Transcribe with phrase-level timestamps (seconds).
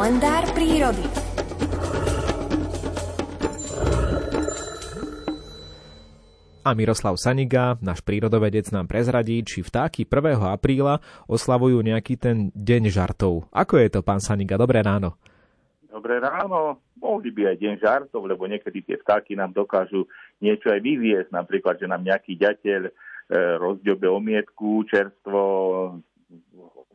[0.00, 1.04] kalendár prírody.
[6.64, 10.40] A Miroslav Saniga, náš prírodovedec, nám prezradí, či vtáky 1.
[10.56, 13.44] apríla oslavujú nejaký ten deň žartov.
[13.52, 14.56] Ako je to, pán Saniga?
[14.56, 15.20] Dobré ráno.
[15.92, 16.80] Dobré ráno.
[16.96, 20.08] Mohli by aj deň žartov, lebo niekedy tie vtáky nám dokážu
[20.40, 21.28] niečo aj vyviesť.
[21.28, 22.92] Napríklad, že nám nejaký ďateľ e,
[23.60, 25.44] rozďobe omietku čerstvo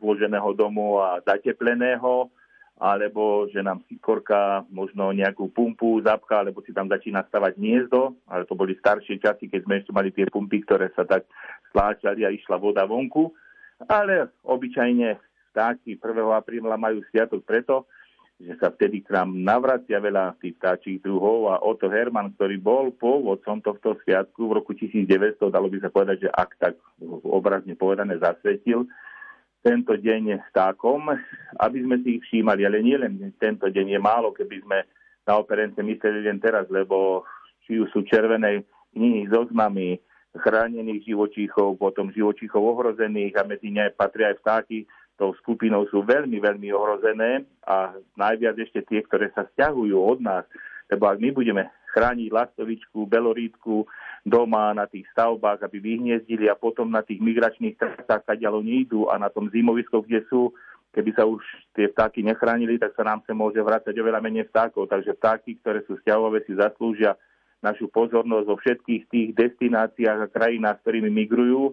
[0.02, 2.34] vloženého domu a zatepleného
[2.76, 8.44] alebo že nám sikorka možno nejakú pumpu zapka, alebo si tam začína stavať hniezdo, ale
[8.44, 11.24] to boli staršie časy, keď sme ešte mali tie pumpy, ktoré sa tak
[11.72, 13.32] stláčali a išla voda vonku.
[13.88, 15.16] Ale obyčajne
[15.52, 16.36] vtáky 1.
[16.36, 17.88] apríla majú sviatok preto,
[18.36, 22.92] že sa vtedy k nám navracia veľa tých vtáčich druhov a Otto Hermann, ktorý bol
[22.92, 26.74] pôvodcom tohto sviatku v roku 1900, dalo by sa povedať, že ak tak
[27.24, 28.84] obrazne povedané zasvetil,
[29.62, 31.10] tento deň vtákom,
[31.60, 32.62] aby sme si ich všímali.
[32.64, 34.78] Ale nie len tento deň je málo, keby sme
[35.26, 37.26] na operence mysleli len teraz, lebo
[37.66, 38.62] či sú červené
[38.94, 39.98] knihy s oznami
[40.38, 44.78] chránených živočíchov, potom živočíchov ohrozených a medzi ne patria aj vtáky,
[45.16, 50.44] tou skupinou sú veľmi, veľmi ohrozené a najviac ešte tie, ktoré sa stiahujú od nás.
[50.92, 53.88] Lebo ak my budeme chrániť lastovičku, belorítku
[54.20, 59.16] doma na tých stavbách, aby vyhniezdili a potom na tých migračných trasách, kadiaľ idú a
[59.16, 60.52] na tom zimovisku, kde sú,
[60.92, 61.40] keby sa už
[61.72, 64.92] tie vtáky nechránili, tak sa nám sa môže vrácať oveľa menej vtákov.
[64.92, 67.16] Takže vtáky, ktoré sú stiahové, si zaslúžia
[67.64, 71.72] našu pozornosť vo všetkých tých destináciách a krajinách, ktorými migrujú.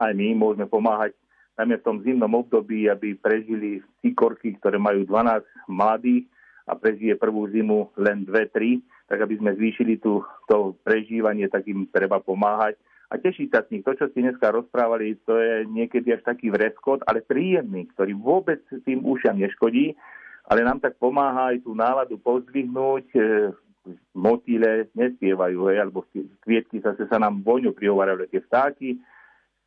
[0.00, 1.12] Aj my môžeme pomáhať
[1.56, 6.28] najmä v tom zimnom období, aby prežili cikorky, ktoré majú 12 mladých
[6.66, 11.86] a prežije prvú zimu len 2-3 tak aby sme zvýšili tú, to prežívanie, tak im
[11.86, 12.74] treba pomáhať
[13.06, 13.86] a tešiť sa s nich.
[13.86, 18.58] To, čo ste dneska rozprávali, to je niekedy až taký vreskot, ale príjemný, ktorý vôbec
[18.82, 19.94] tým ušiam neškodí,
[20.50, 23.20] ale nám tak pomáha aj tú náladu pozdvihnúť, e,
[24.18, 26.02] motýle nespievajú, hej, alebo
[26.42, 28.98] kvietky zase sa nám voňu prihovárajú, tie vtáky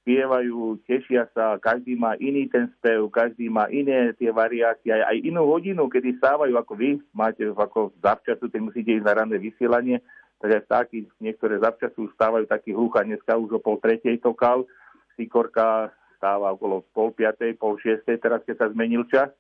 [0.02, 5.18] spievajú, tešia sa, každý má iný ten spev, každý má iné tie variácie, aj, aj
[5.22, 10.02] inú hodinu, kedy stávajú ako vy, máte ako zavčasu, keď musíte ísť na ranné vysielanie,
[10.40, 14.64] tak aj vtáky niektoré zavčasu stávajú taký hluch a dneska už o pol tretej tokal,
[15.20, 19.32] sikorka stáva okolo pol piatej, pol šiestej, teraz keď sa zmenil čas,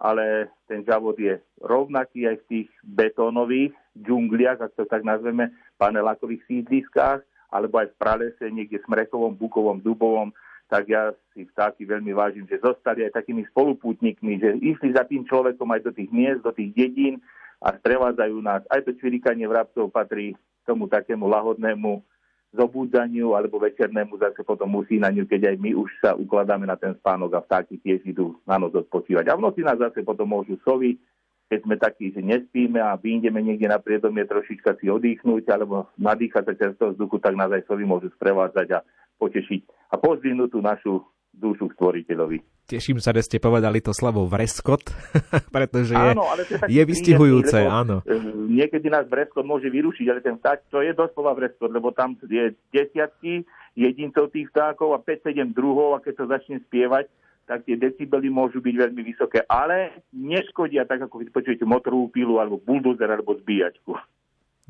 [0.00, 6.42] ale ten žavod je rovnaký aj v tých betónových džungliach, ak to tak nazveme, panelákových
[6.48, 10.30] sídliskách, alebo aj v pralese, niekde v smrekovom, bukovom, dubovom,
[10.70, 15.26] tak ja si vtáky veľmi vážim, že zostali aj takými spolupútnikmi, že išli za tým
[15.26, 17.18] človekom aj do tých miest, do tých dedín
[17.58, 18.62] a sprevádzajú nás.
[18.70, 22.06] Aj to čvirikanie vrabcov patrí tomu takému lahodnému
[22.54, 27.38] zobudzaniu alebo večernému zase potom usínaniu, keď aj my už sa ukladáme na ten spánok
[27.38, 29.26] a vtáky tiež idú na noc odpočívať.
[29.30, 30.98] A v noci nás zase potom môžu sovy,
[31.50, 36.46] keď sme takí, že nespíme a vyjdeme niekde na priedomie trošička si odýchnuť alebo nadýchať
[36.46, 38.86] sa čerstvého vzduchu, tak nás aj sovi môžu sprevádzať a
[39.18, 41.02] potešiť a pozdvihnúť tú našu
[41.34, 42.38] dušu stvoriteľovi.
[42.70, 44.94] Teším sa, že ste povedali to slovo vreskot,
[45.56, 47.96] pretože je, áno, ale to je, je vystihujúce, príjemný, áno.
[48.06, 48.14] E,
[48.46, 52.54] niekedy nás vreskot môže vyrušiť, ale ten vták, to je doslova vreskot, lebo tam je
[52.70, 53.42] desiatky
[53.74, 57.10] jedincov tých vtákov a 5-7 druhov a keď to začne spievať,
[57.50, 62.38] tak tie decibely môžu byť veľmi vysoké, ale neškodia tak, ako keď počujete motorovú pilu
[62.38, 63.98] alebo buldozer alebo zbíjačku.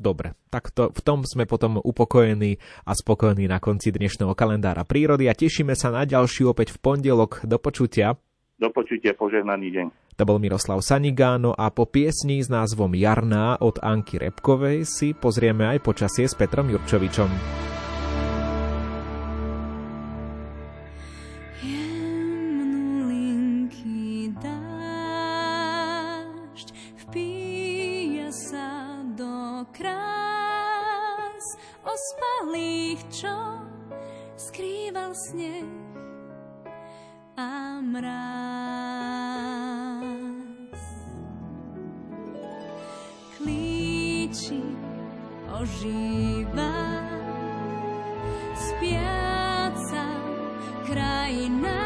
[0.01, 2.57] Dobre, tak to, v tom sme potom upokojení
[2.89, 7.45] a spokojní na konci dnešného kalendára prírody a tešíme sa na ďalší opäť v pondelok.
[7.45, 8.17] Do počutia.
[8.57, 9.85] Do počutia, požehnaný deň.
[10.17, 15.69] To bol Miroslav Sanigáno a po piesni s názvom Jarná od Anky Repkovej si pozrieme
[15.69, 17.29] aj počasie s Petrom Jurčovičom.
[21.61, 21.90] ospalých,
[34.41, 35.69] skrýval sneh
[37.37, 38.11] a mráz.
[43.37, 44.65] Klíči
[45.61, 46.73] ožíva
[48.57, 50.05] spiaca
[50.89, 51.80] krajina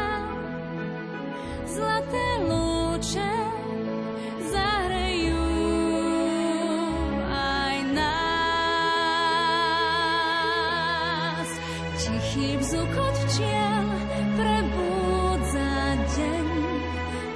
[11.96, 13.84] Tichý vzukot včiel
[14.36, 16.46] prebudza deň.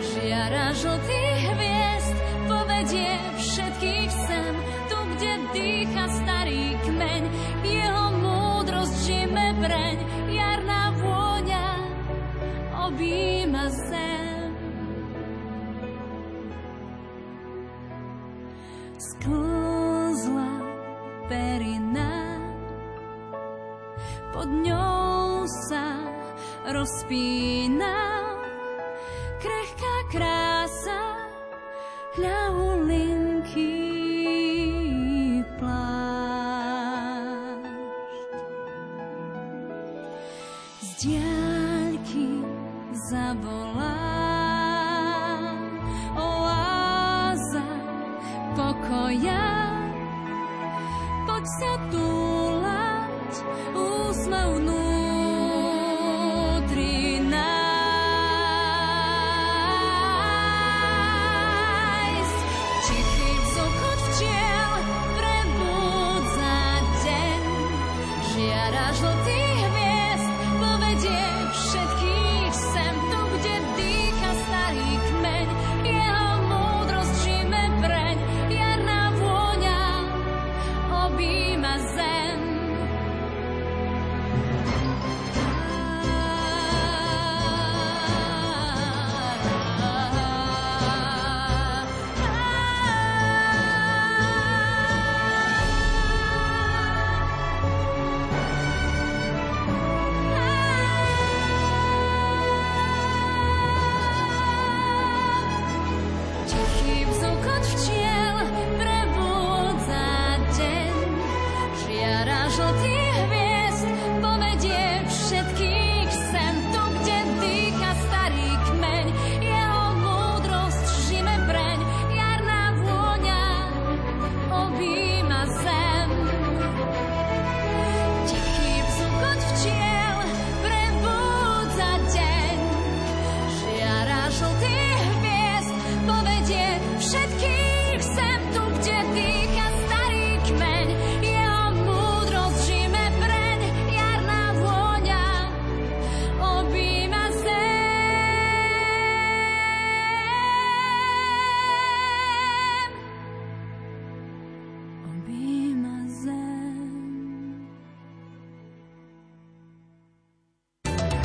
[0.04, 3.10] Žiara žltých hviezd povedie
[3.40, 4.54] všetkých sem,
[4.92, 7.22] tu, kde dýcha starý kmeň.
[7.64, 9.96] Jeho múdrosť žime preň,
[10.28, 11.68] jarná vôňa
[12.84, 14.52] objíma zem.
[19.00, 20.52] Sklzla
[21.32, 21.89] perin
[26.81, 28.40] rozpínal.
[29.40, 31.00] Krehká krása,
[32.16, 33.76] ľahulinký
[35.56, 36.81] plášť.
[40.81, 42.44] Z diaľky
[43.08, 43.96] zavolá
[46.16, 47.69] oáza
[48.56, 49.48] pokoja.
[51.28, 52.29] Poď sa úsmevnú